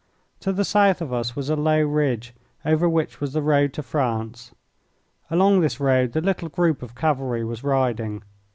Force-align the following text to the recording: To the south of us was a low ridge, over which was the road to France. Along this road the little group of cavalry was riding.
To 0.39 0.51
the 0.51 0.65
south 0.65 0.99
of 0.99 1.13
us 1.13 1.35
was 1.35 1.51
a 1.51 1.55
low 1.55 1.79
ridge, 1.83 2.33
over 2.65 2.89
which 2.89 3.21
was 3.21 3.33
the 3.33 3.41
road 3.43 3.71
to 3.73 3.83
France. 3.83 4.51
Along 5.29 5.59
this 5.61 5.79
road 5.79 6.13
the 6.13 6.21
little 6.21 6.49
group 6.49 6.81
of 6.81 6.95
cavalry 6.95 7.43
was 7.45 7.63
riding. 7.63 8.23